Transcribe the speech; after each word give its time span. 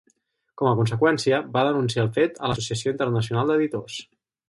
Com 0.61 0.69
a 0.69 0.77
conseqüència, 0.79 1.43
va 1.59 1.63
denunciar 1.69 2.07
el 2.07 2.11
fet 2.19 2.43
a 2.43 2.53
l'Associació 2.53 2.97
Internacional 2.97 3.55
d'Editors. 3.57 4.05